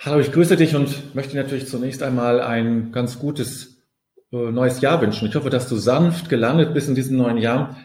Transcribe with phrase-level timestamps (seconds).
[0.00, 3.78] Hallo, ich grüße dich und möchte natürlich zunächst einmal ein ganz gutes
[4.30, 5.26] äh, neues Jahr wünschen.
[5.26, 7.76] Ich hoffe, dass du sanft gelandet bist in diesem neuen Jahr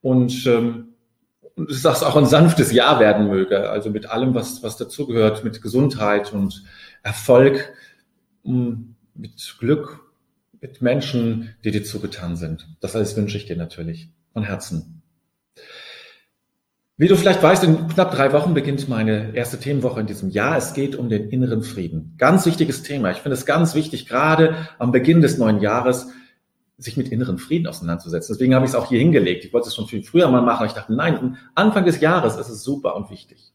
[0.00, 0.94] und, ähm,
[1.56, 3.68] dass es auch ein sanftes Jahr werden möge.
[3.68, 6.64] Also mit allem, was, was dazugehört, mit Gesundheit und
[7.02, 7.70] Erfolg,
[8.44, 10.00] mit Glück,
[10.62, 12.66] mit Menschen, die dir zugetan sind.
[12.80, 15.02] Das alles wünsche ich dir natürlich von Herzen.
[17.00, 20.56] Wie du vielleicht weißt, in knapp drei Wochen beginnt meine erste Themenwoche in diesem Jahr.
[20.56, 22.14] Es geht um den inneren Frieden.
[22.18, 23.12] Ganz wichtiges Thema.
[23.12, 26.08] Ich finde es ganz wichtig, gerade am Beginn des neuen Jahres
[26.76, 28.34] sich mit inneren Frieden auseinanderzusetzen.
[28.34, 29.44] Deswegen habe ich es auch hier hingelegt.
[29.44, 30.66] Ich wollte es schon viel früher mal machen.
[30.66, 33.52] Ich dachte, nein, Anfang des Jahres ist es super und wichtig.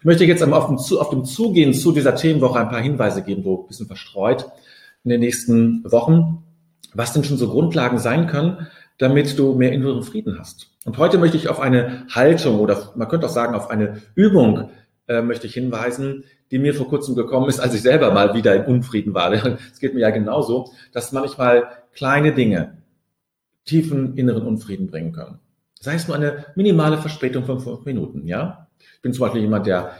[0.00, 3.44] Ich möchte jetzt auf dem, auf dem Zugehen zu dieser Themenwoche ein paar Hinweise geben,
[3.44, 4.44] so ein bisschen verstreut
[5.04, 6.44] in den nächsten Wochen,
[6.92, 8.66] was denn schon so Grundlagen sein können,
[8.98, 10.70] damit du mehr inneren Frieden hast.
[10.84, 14.70] Und heute möchte ich auf eine Haltung oder man könnte auch sagen auf eine Übung
[15.08, 18.54] äh, möchte ich hinweisen, die mir vor kurzem gekommen ist, als ich selber mal wieder
[18.54, 19.32] in Unfrieden war.
[19.72, 22.78] Es geht mir ja genauso, dass manchmal kleine Dinge
[23.64, 25.38] tiefen inneren Unfrieden bringen können.
[25.80, 28.68] Sei es nur eine minimale Verspätung von fünf Minuten, ja?
[28.96, 29.92] Ich bin zum Beispiel jemand, der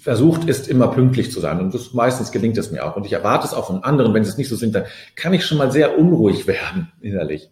[0.00, 1.60] versucht ist, immer pünktlich zu sein.
[1.60, 2.96] Und das, meistens gelingt es mir auch.
[2.96, 4.14] Und ich erwarte es auch von anderen.
[4.14, 4.84] Wenn sie es nicht so sind, dann
[5.14, 7.50] kann ich schon mal sehr unruhig werden innerlich.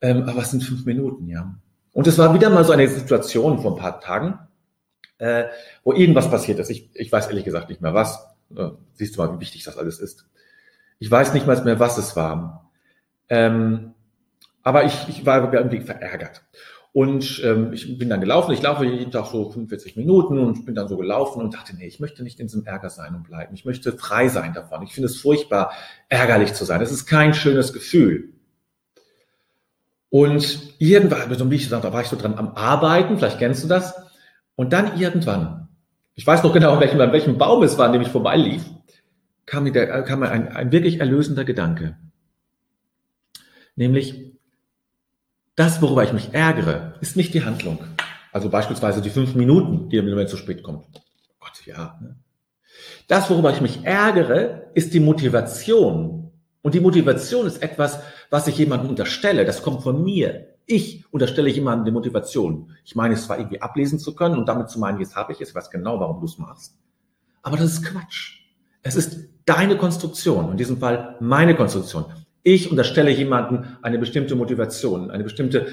[0.00, 1.54] Ähm, aber es sind fünf Minuten, ja.
[1.92, 4.38] Und es war wieder mal so eine Situation vor ein paar Tagen,
[5.18, 5.44] äh,
[5.84, 6.70] wo irgendwas passiert ist.
[6.70, 8.26] Ich, ich weiß ehrlich gesagt nicht mehr was.
[8.56, 10.26] Äh, siehst du mal, wie wichtig das alles ist.
[10.98, 12.70] Ich weiß nicht mal mehr, was es war.
[13.28, 13.94] Ähm,
[14.62, 16.42] aber ich, ich war irgendwie verärgert.
[16.92, 18.52] Und ähm, ich bin dann gelaufen.
[18.52, 21.86] Ich laufe jeden Tag so 45 Minuten und bin dann so gelaufen und dachte, nee,
[21.86, 23.52] ich möchte nicht in diesem Ärger sein und bleiben.
[23.54, 24.82] Ich möchte frei sein davon.
[24.82, 25.72] Ich finde es furchtbar,
[26.08, 26.80] ärgerlich zu sein.
[26.80, 28.32] Es ist kein schönes Gefühl.
[30.14, 33.64] Und irgendwann, so wie ich gesagt, da war ich so dran am Arbeiten, vielleicht kennst
[33.64, 33.94] du das.
[34.54, 35.66] Und dann irgendwann,
[36.14, 38.62] ich weiß noch genau, welchen, an welchem Baum es war, an dem ich vorbeilief,
[39.44, 41.96] kam mir, der, kam mir ein, ein wirklich erlösender Gedanke.
[43.74, 44.30] Nämlich,
[45.56, 47.80] das, worüber ich mich ärgere, ist nicht die Handlung.
[48.30, 50.86] Also beispielsweise die fünf Minuten, die im Moment zu spät kommt.
[50.94, 51.98] Oh Gott, ja.
[52.00, 52.14] Ne?
[53.08, 56.23] Das, worüber ich mich ärgere, ist die Motivation,
[56.64, 59.44] und die Motivation ist etwas, was ich jemandem unterstelle.
[59.44, 60.46] Das kommt von mir.
[60.64, 62.70] Ich unterstelle jemandem die Motivation.
[62.86, 65.42] Ich meine, es zwar irgendwie ablesen zu können und damit zu meinen, jetzt habe ich
[65.42, 66.78] es, weiß genau, warum du es machst.
[67.42, 68.38] Aber das ist Quatsch.
[68.80, 72.06] Es ist deine Konstruktion, in diesem Fall meine Konstruktion.
[72.42, 75.66] Ich unterstelle jemandem eine bestimmte Motivation, eine bestimmte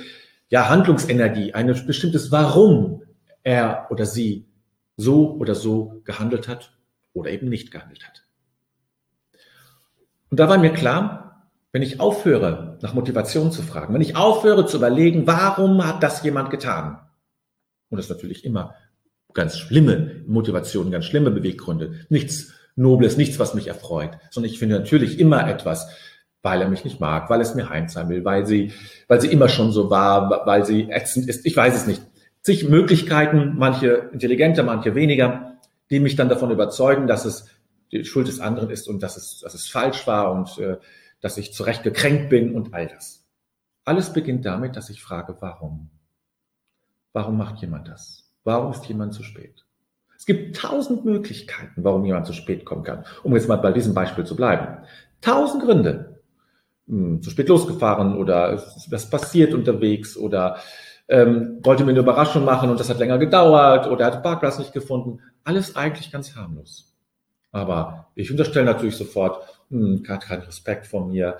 [0.50, 3.04] ja, Handlungsenergie, ein bestimmtes Warum
[3.44, 4.50] er oder sie
[4.98, 6.78] so oder so gehandelt hat
[7.14, 8.21] oder eben nicht gehandelt hat.
[10.32, 14.66] Und da war mir klar, wenn ich aufhöre, nach Motivation zu fragen, wenn ich aufhöre
[14.66, 17.00] zu überlegen, warum hat das jemand getan?
[17.90, 18.74] Und das ist natürlich immer
[19.34, 22.06] ganz schlimme Motivationen, ganz schlimme Beweggründe.
[22.10, 25.90] Nichts Nobles, nichts, was mich erfreut, sondern ich finde natürlich immer etwas,
[26.42, 28.72] weil er mich nicht mag, weil es mir heimzahlen will, weil sie,
[29.08, 31.46] weil sie immer schon so war, weil sie ätzend ist.
[31.46, 32.02] Ich weiß es nicht.
[32.42, 35.58] Zig Möglichkeiten, manche intelligenter, manche weniger,
[35.90, 37.48] die mich dann davon überzeugen, dass es
[37.92, 40.78] die Schuld des anderen ist und dass es, dass es falsch war und äh,
[41.20, 43.26] dass ich zu Recht gekränkt bin und all das.
[43.86, 45.90] Alles beginnt damit, dass ich frage, warum?
[47.14, 48.32] Warum macht jemand das?
[48.44, 49.66] Warum ist jemand zu spät?
[50.18, 53.06] Es gibt tausend Möglichkeiten, warum jemand zu spät kommen kann.
[53.24, 54.84] Um jetzt mal bei diesem Beispiel zu bleiben.
[55.20, 56.22] Tausend Gründe.
[56.88, 60.58] Hm, zu spät losgefahren oder was passiert unterwegs oder
[61.08, 64.74] ähm, wollte mir eine Überraschung machen und das hat länger gedauert oder hat Parkplatz nicht
[64.74, 65.20] gefunden.
[65.44, 66.91] Alles eigentlich ganz harmlos.
[67.52, 71.38] Aber ich unterstelle natürlich sofort, hm, hat keinen Respekt vor mir,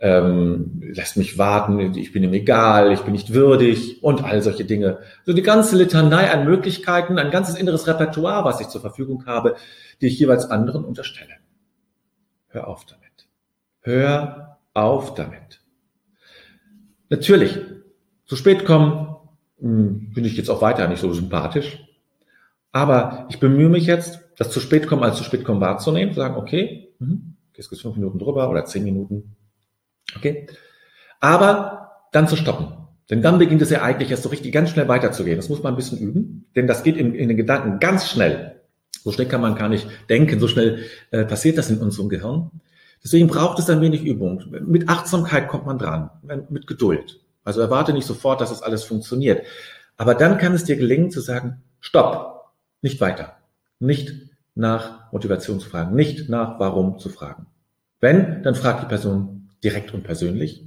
[0.00, 4.64] ähm, lässt mich warten, ich bin ihm egal, ich bin nicht würdig und all solche
[4.64, 4.98] Dinge.
[5.24, 9.54] So die ganze Litanei an Möglichkeiten, ein ganzes inneres Repertoire, was ich zur Verfügung habe,
[10.00, 11.34] die ich jeweils anderen unterstelle.
[12.48, 13.28] Hör auf damit.
[13.80, 15.60] Hör auf damit.
[17.08, 17.60] Natürlich,
[18.26, 19.14] zu spät kommen,
[19.60, 21.78] hm, bin ich jetzt auch weiter nicht so sympathisch.
[22.72, 26.20] Aber ich bemühe mich jetzt, das zu spät kommen als zu spät kommen wahrzunehmen, zu
[26.20, 29.36] sagen, okay, mhm, gehst bis fünf Minuten drüber oder zehn Minuten.
[30.16, 30.48] Okay.
[31.20, 32.68] Aber dann zu stoppen.
[33.08, 35.36] Denn dann beginnt es ja eigentlich erst so richtig ganz schnell weiterzugehen.
[35.36, 38.60] Das muss man ein bisschen üben, denn das geht in, in den Gedanken ganz schnell.
[39.04, 42.50] So schnell kann man gar nicht denken, so schnell äh, passiert das in unserem Gehirn.
[43.02, 44.44] Deswegen braucht es ein wenig Übung.
[44.64, 46.10] Mit Achtsamkeit kommt man dran,
[46.48, 47.20] mit Geduld.
[47.44, 49.44] Also erwarte nicht sofort, dass es alles funktioniert.
[49.96, 53.36] Aber dann kann es dir gelingen zu sagen, stopp, nicht weiter
[53.82, 54.14] nicht
[54.54, 57.46] nach Motivation zu fragen, nicht nach Warum zu fragen.
[58.00, 60.66] Wenn, dann fragt die Person direkt und persönlich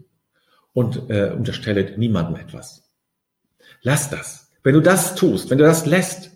[0.73, 2.89] und äh, unterstellt niemandem etwas.
[3.81, 4.51] Lass das.
[4.63, 6.31] Wenn du das tust, wenn du das lässt,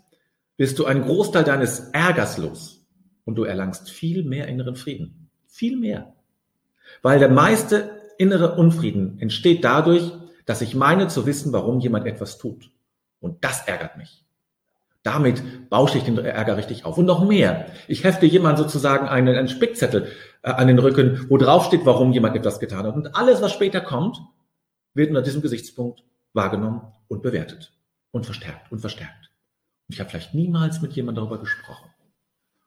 [0.58, 2.86] wirst du einen Großteil deines Ärgers los
[3.26, 5.30] und du erlangst viel mehr inneren Frieden.
[5.48, 6.14] Viel mehr.
[7.02, 10.12] Weil der meiste innere Unfrieden entsteht dadurch,
[10.46, 12.72] dass ich meine zu wissen, warum jemand etwas tut.
[13.20, 14.26] Und das ärgert mich.
[15.04, 16.98] Damit bausche ich den Ärger richtig auf.
[16.98, 17.68] Und noch mehr.
[17.88, 20.12] Ich hefte jemand sozusagen einen, einen Spickzettel
[20.42, 22.96] äh, an den Rücken, wo drauf steht, warum jemand etwas getan hat.
[22.96, 24.22] Und alles, was später kommt,
[24.94, 26.04] wird unter diesem Gesichtspunkt
[26.34, 27.74] wahrgenommen und bewertet
[28.12, 29.32] und verstärkt und verstärkt.
[29.88, 31.90] Und ich habe vielleicht niemals mit jemandem darüber gesprochen.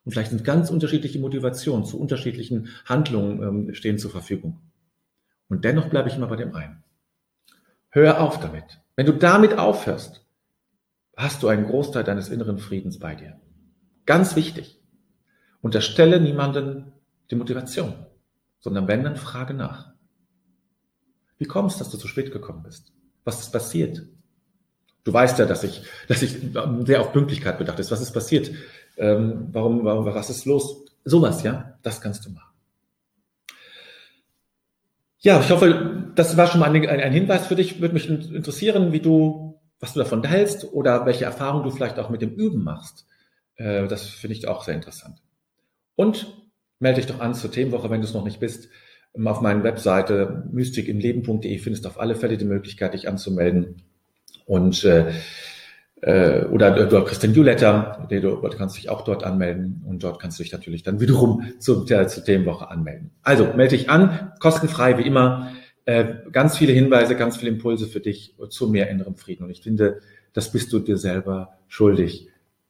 [0.05, 4.59] Und vielleicht sind ganz unterschiedliche Motivationen zu unterschiedlichen Handlungen ähm, stehen zur Verfügung.
[5.49, 6.83] Und dennoch bleibe ich immer bei dem einen.
[7.91, 8.81] Hör auf damit.
[8.97, 10.22] Wenn du damit aufhörst,
[11.17, 13.41] hast du einen Großteil deines inneren Friedens bei dir.
[14.07, 14.81] Ganz wichtig.
[15.61, 16.93] Unterstelle niemanden
[17.31, 17.95] die Motivation,
[18.61, 19.93] sondern wenn, dann frage nach.
[21.39, 22.93] Wie kommst, dass du zu spät gekommen bist?
[23.25, 24.03] Was ist passiert?
[25.05, 26.37] Du weißt ja, dass ich, dass ich
[26.85, 27.91] sehr auf Pünktlichkeit bedacht ist.
[27.91, 28.51] Was ist passiert?
[28.97, 30.85] Ähm, warum, warum, was ist los?
[31.05, 32.53] Sowas, ja, das kannst du machen.
[35.19, 37.81] Ja, ich hoffe, das war schon mal ein, ein Hinweis für dich.
[37.81, 42.09] Würde mich interessieren, wie du, was du davon hältst oder welche Erfahrungen du vielleicht auch
[42.09, 43.05] mit dem Üben machst.
[43.57, 45.21] Äh, das finde ich auch sehr interessant.
[45.97, 46.33] Und
[46.79, 48.69] melde dich doch an zur Themenwoche, wenn du es noch nicht bist.
[49.25, 53.83] Auf meiner Webseite mystikinleben.de findest du auf alle Fälle die Möglichkeit, dich anzumelden.
[54.47, 55.13] Und äh,
[56.01, 60.39] äh, oder du kriegst den Newsletter, du kannst dich auch dort anmelden und dort kannst
[60.39, 63.11] du dich natürlich dann wiederum zur, zur Themenwoche anmelden.
[63.23, 65.53] Also melde dich an, kostenfrei wie immer.
[65.85, 69.45] Äh, ganz viele Hinweise, ganz viele Impulse für dich zu mehr innerem Frieden.
[69.45, 70.01] Und ich finde,
[70.33, 72.29] das bist du dir selber schuldig,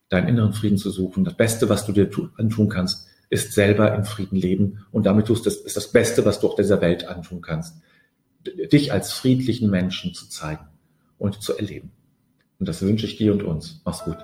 [0.09, 1.25] deinen inneren Frieden zu suchen.
[1.25, 4.85] Das Beste, was du dir antun kannst, ist selber im Frieden leben.
[4.93, 7.77] Und damit tust das ist das Beste, was du auch dieser Welt antun kannst.
[8.45, 10.67] Dich als friedlichen Menschen zu zeigen
[11.19, 11.93] und zu erleben.
[12.59, 13.81] Und das wünsche ich dir und uns.
[13.85, 14.19] Mach's gut.